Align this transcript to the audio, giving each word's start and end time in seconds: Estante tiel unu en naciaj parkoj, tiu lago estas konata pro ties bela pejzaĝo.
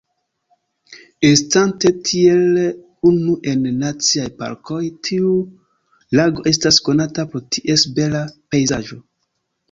Estante 1.31 1.89
tiel 2.05 2.55
unu 3.09 3.35
en 3.51 3.67
naciaj 3.81 4.25
parkoj, 4.39 4.79
tiu 5.09 5.33
lago 6.21 6.45
estas 6.53 6.79
konata 6.87 7.27
pro 7.35 7.43
ties 7.57 7.85
bela 8.01 8.23
pejzaĝo. 8.55 8.99